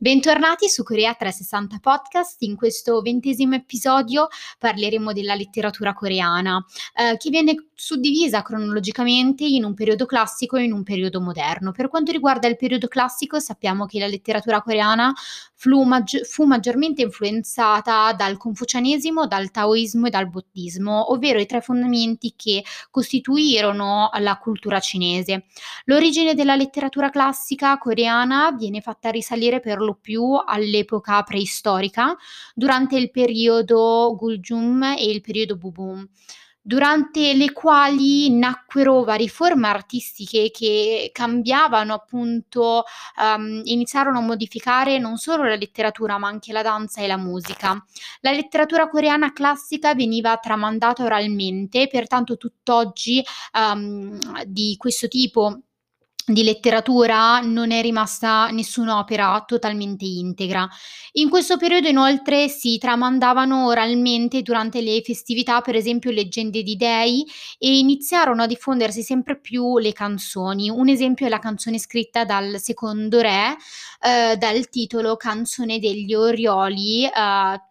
[0.00, 2.42] Bentornati su Corea 360 Podcast.
[2.42, 9.74] In questo ventesimo episodio parleremo della letteratura coreana, eh, che viene suddivisa cronologicamente in un
[9.74, 11.72] periodo classico e in un periodo moderno.
[11.72, 15.12] Per quanto riguarda il periodo classico, sappiamo che la letteratura coreana
[15.58, 21.60] fu, maggi- fu maggiormente influenzata dal confucianesimo, dal taoismo e dal buddismo, ovvero i tre
[21.60, 25.46] fondamenti che costituirono la cultura cinese.
[25.86, 32.16] L'origine della letteratura classica coreana viene fatta risalire per lo più all'epoca preistorica,
[32.54, 36.08] durante il periodo Guljum e il periodo Bubum
[36.68, 42.84] durante le quali nacquero varie forme artistiche che cambiavano appunto,
[43.16, 47.82] um, iniziarono a modificare non solo la letteratura ma anche la danza e la musica.
[48.20, 53.24] La letteratura coreana classica veniva tramandata oralmente, pertanto tutt'oggi
[53.54, 55.60] um, di questo tipo
[56.32, 60.68] di letteratura non è rimasta nessun'opera totalmente integra.
[61.12, 67.24] In questo periodo inoltre si tramandavano oralmente durante le festività, per esempio, leggende di dei
[67.58, 70.68] e iniziarono a diffondersi sempre più le canzoni.
[70.68, 73.56] Un esempio è la canzone scritta dal secondo re,
[74.00, 77.10] eh, dal titolo Canzone degli Orioli, eh,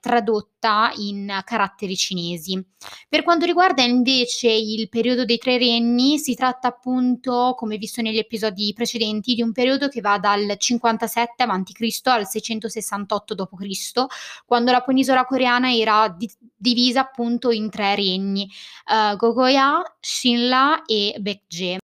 [0.00, 0.55] tradotta
[0.96, 2.62] in caratteri cinesi.
[3.08, 8.18] Per quanto riguarda invece il periodo dei tre regni, si tratta appunto, come visto negli
[8.18, 12.00] episodi precedenti, di un periodo che va dal 57 a.C.
[12.04, 14.04] al 668 d.C.,
[14.44, 18.48] quando la penisola coreana era di- divisa appunto in tre regni,
[18.86, 21.78] uh, Goguryeo, Shinla e Baekje.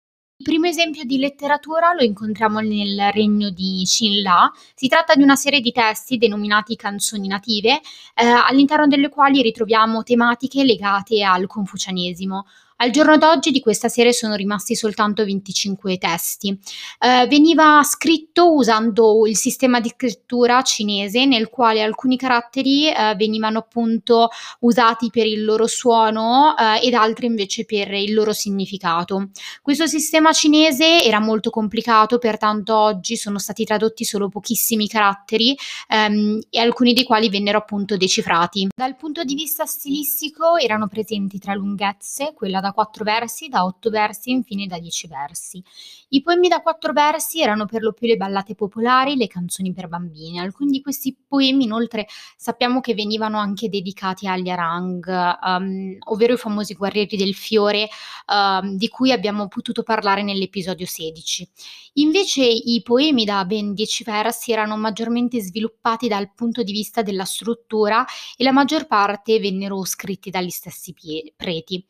[0.49, 4.51] Primo esempio di letteratura lo incontriamo nel regno di Shinla.
[4.75, 7.83] Si tratta di una serie di testi denominati canzoni native,
[8.15, 12.47] eh, all'interno delle quali ritroviamo tematiche legate al confucianesimo.
[12.81, 16.57] Al giorno d'oggi di questa serie sono rimasti soltanto 25 testi.
[17.01, 23.59] Eh, veniva scritto usando il sistema di scrittura cinese nel quale alcuni caratteri eh, venivano
[23.59, 24.29] appunto
[24.61, 29.31] usati per il loro suono eh, ed altri invece per il loro significato.
[29.61, 35.59] Questo sistema cinese era molto complicato, pertanto oggi sono stati tradotti solo pochissimi caratteri
[35.89, 38.69] ehm, e alcuni dei quali vennero appunto decifrati.
[38.73, 43.65] Dal punto di vista stilistico erano presenti tre lunghezze, quella da da quattro versi, da
[43.65, 45.63] otto versi e infine da dieci versi.
[46.11, 49.89] I poemi da quattro versi erano per lo più le ballate popolari, le canzoni per
[49.89, 50.39] bambini.
[50.39, 55.05] Alcuni di questi poemi inoltre sappiamo che venivano anche dedicati agli Arang,
[55.43, 57.89] um, ovvero i famosi guerrieri del fiore
[58.27, 61.49] um, di cui abbiamo potuto parlare nell'episodio 16.
[61.95, 67.25] Invece i poemi da ben dieci versi erano maggiormente sviluppati dal punto di vista della
[67.25, 68.05] struttura
[68.37, 70.95] e la maggior parte vennero scritti dagli stessi
[71.37, 71.85] preti.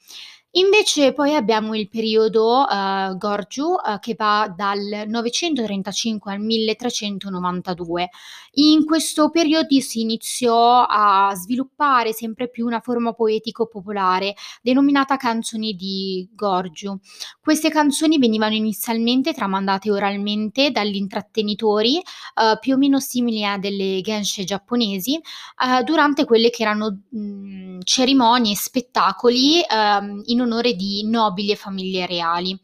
[0.55, 8.09] Invece poi abbiamo il periodo, uhm, Gorju, uhm, che va dal 935 al 1392.
[8.53, 16.27] In questo periodo si iniziò a sviluppare sempre più una forma poetico-popolare denominata canzoni di
[16.35, 16.99] Gorju.
[17.41, 22.01] Queste canzoni venivano inizialmente tramandate oralmente dagli intrattenitori,
[22.41, 25.21] uhm, più o meno simili a delle genshe giapponesi,
[25.63, 31.51] uhm, durante quelle che erano, mhmm, cerimonie e spettacoli, uhm, in in onore di nobili
[31.51, 32.59] e famiglie reali.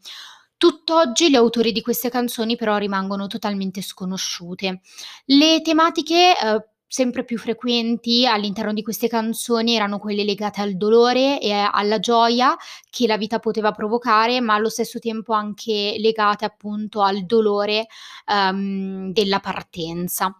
[0.57, 4.81] Tutt'oggi gli autori di queste canzoni però rimangono totalmente sconosciute.
[5.25, 11.41] Le tematiche eh, sempre più frequenti all'interno di queste canzoni erano quelle legate al dolore
[11.41, 12.55] e alla gioia
[12.89, 17.87] che la vita poteva provocare, ma allo stesso tempo anche legate appunto al dolore
[18.27, 20.33] um, della partenza.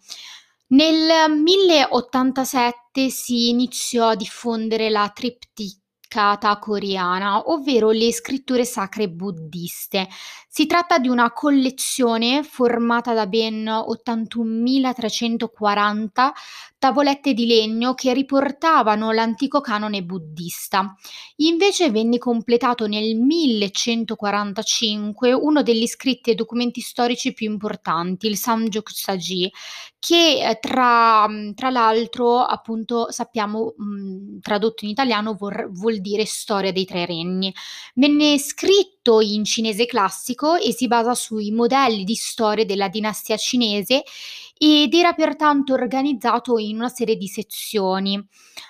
[0.67, 5.83] Nel 1087 si iniziò a diffondere la triptych
[6.15, 10.07] Kata coreana, ovvero le scritture sacre buddiste.
[10.47, 16.31] Si tratta di una collezione formata da ben 81.340
[16.77, 20.95] tavolette di legno che riportavano l'antico canone buddista.
[21.37, 28.91] Invece venne completato nel 1145 uno degli scritti e documenti storici più importanti, il Samjuk
[28.91, 29.51] Saji,
[29.97, 36.71] che eh, tra, tra l'altro appunto sappiamo mh, tradotto in italiano vor, vuol dire storia
[36.71, 37.53] dei tre regni.
[37.95, 44.03] Venne scritto in cinese classico e si basa sui modelli di storia della dinastia cinese
[44.57, 48.15] ed era pertanto organizzato in una serie di sezioni.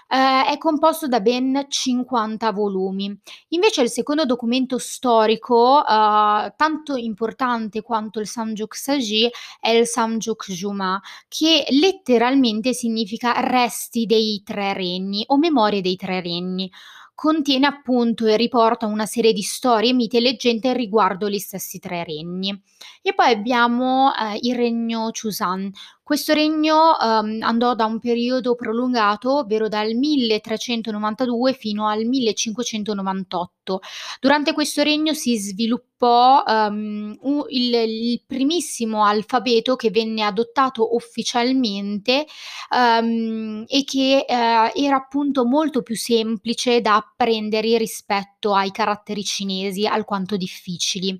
[0.07, 3.15] Eh, è composto da ben 50 volumi.
[3.49, 9.29] Invece il secondo documento storico, eh, tanto importante quanto il Samjuk Saji,
[9.59, 16.21] è il Samjuk Juma, che letteralmente significa resti dei tre regni o memorie dei tre
[16.21, 16.71] regni
[17.15, 22.03] contiene appunto e riporta una serie di storie, miti e leggende riguardo gli stessi tre
[22.03, 22.61] regni.
[23.07, 25.71] E poi abbiamo eh, il regno Chusan.
[26.05, 33.79] Questo regno um, andò da un periodo prolungato, ovvero dal 1392 fino al 1598.
[34.19, 42.27] Durante questo regno si sviluppò un, il, il, primissimo alfabeto che venne adottato ufficialmente
[42.69, 49.87] um, e che uh, era appunto molto più semplice da apprendere rispetto ai caratteri cinesi
[49.87, 51.19] alquanto difficili.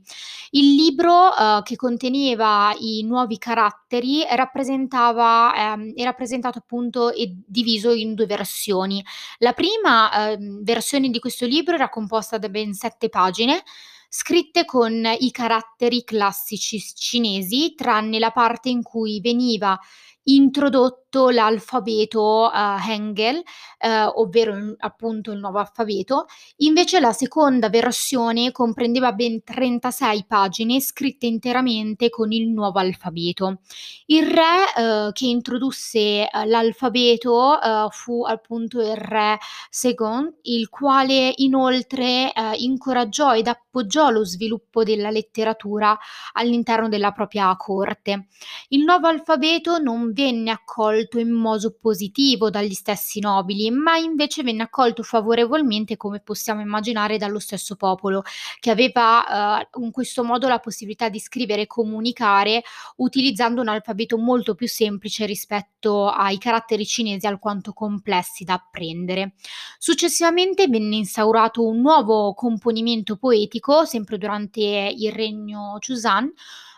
[0.52, 7.92] Il libro uh, che conteneva i nuovi caratteri rappresentava, ehm, è rappresentato appunto e diviso
[7.92, 9.04] in due versioni.
[9.40, 13.64] La prima ehm, versione di questo libro era composta da ben sette pagine
[14.08, 19.78] scritte con i caratteri classici cinesi, tranne la parte in cui veniva
[20.28, 26.26] introdotto l'alfabeto uh, Hangul, uh, ovvero appunto il nuovo alfabeto.
[26.58, 33.60] Invece la seconda versione comprendeva ben 36 pagine scritte interamente con il nuovo alfabeto.
[34.08, 37.58] Il re uh, che introdusse l'alfabeto
[37.90, 39.38] fu appunto il re
[39.70, 45.98] Segon, il quale inoltre incoraggiò ed appoggiò lo sviluppo della letteratura
[46.34, 48.28] all'interno della propria corte.
[48.70, 54.64] Il nuovo alfabeto non venne accolto in modo positivo dagli stessi nobili, ma invece venne
[54.64, 58.24] accolto favorevolmente, come possiamo immaginare, dallo stesso popolo,
[58.60, 62.64] che aveva eh, in questo modo la possibilità di scrivere e comunicare
[62.98, 69.34] utilizzando un alfabeto molto più semplice rispetto ai caratteri cinesi alquanto complessi da apprendere.
[69.78, 76.32] Successivamente venne instaurato un nuovo componimento poetico, sempre durante il regno Chusan,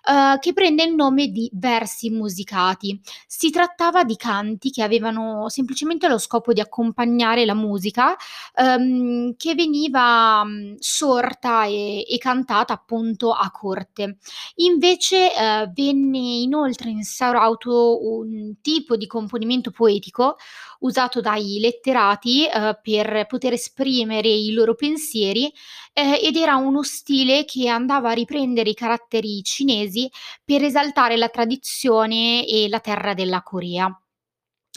[0.08, 3.00] uh, che prende il nome di versi musicati.
[3.28, 8.16] Si trattava di canti che avevano semplicemente lo scopo di accompagnare la musica
[8.56, 14.18] um, che veniva um, sorta e, e, cantata appunto a corte.
[14.56, 20.38] Invece uh, venne inoltre instaurato un tipo di componimento poetico
[20.80, 25.52] usato dai letterati uh, per poter esprimere i loro pensieri
[25.94, 29.97] eh, ed era uno stile che andava a riprendere i caratteri cinesi
[30.44, 33.92] per esaltare la tradizione e la terra della Corea.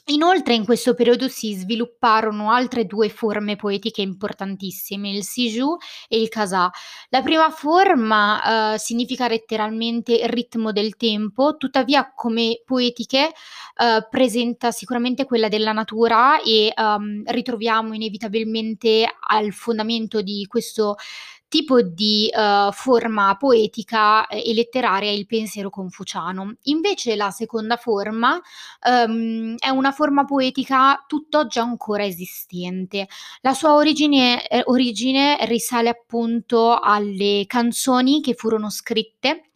[0.06, 5.76] Inoltre in questo periodo si svilupparono altre due forme poetiche importantissime, il Siju
[6.08, 6.70] e il Kasa.
[7.10, 15.26] La prima forma eh, significa letteralmente ritmo del tempo, tuttavia come poetiche eh, presenta sicuramente
[15.26, 20.96] quella della natura e um, ritroviamo inevitabilmente al fondamento di questo
[21.50, 26.54] tipo di uh, forma poetica e letteraria il pensiero confuciano.
[26.62, 28.40] Invece la seconda forma
[28.86, 33.08] um, è una forma poetica tutt'oggi ancora esistente.
[33.40, 39.49] La sua origine, eh, origine risale appunto alle canzoni che furono scritte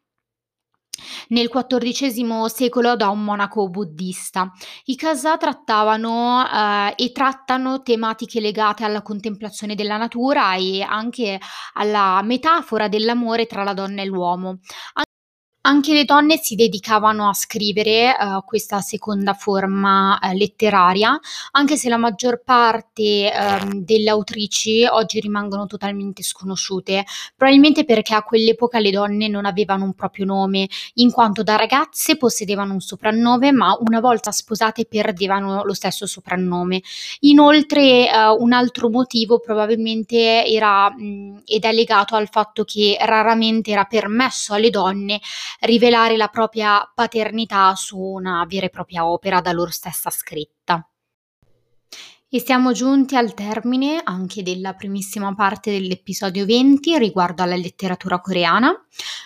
[1.29, 4.52] nel XIV secolo da un monaco buddista.
[4.85, 11.41] I kasa trattavano eh, e trattano tematiche legate alla contemplazione della natura e anche
[11.75, 14.58] alla metafora dell'amore tra la donna e l'uomo.
[15.66, 21.19] Anche le donne si dedicavano a scrivere uh, questa seconda forma uh, letteraria,
[21.52, 28.22] anche se la maggior parte uh, delle autrici oggi rimangono totalmente sconosciute, probabilmente perché a
[28.22, 33.50] quell'epoca le donne non avevano un proprio nome, in quanto da ragazze possedevano un soprannome,
[33.50, 36.82] ma una volta sposate perdevano lo stesso soprannome.
[37.20, 43.84] Inoltre, un altro motivo probabilmente era mh, ed è legato al fatto che raramente era
[43.84, 45.22] permesso alle donne
[45.61, 50.87] rivelare la propria paternità su una vera e propria opera da loro stessa scritta.
[52.34, 58.75] E siamo giunti al termine anche della primissima parte dell'episodio 20 riguardo alla letteratura coreana.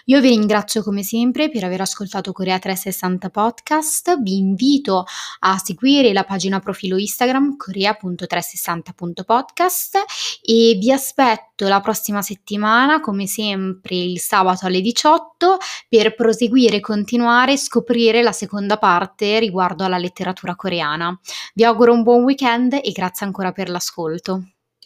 [0.05, 5.07] Io vi ringrazio come sempre per aver ascoltato Corea 360 Podcast, vi invito
[5.39, 9.97] a seguire la pagina profilo Instagram corea.360.podcast
[10.43, 15.57] e vi aspetto la prossima settimana come sempre il sabato alle 18
[15.89, 21.19] per proseguire e continuare a scoprire la seconda parte riguardo alla letteratura coreana.
[21.55, 24.58] Vi auguro un buon weekend e grazie ancora per l'ascolto.